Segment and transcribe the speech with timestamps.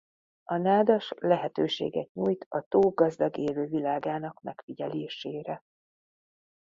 [0.43, 5.63] A nádas lehetőséget nyújt a tó gazdag élővilágának megfigyelésére.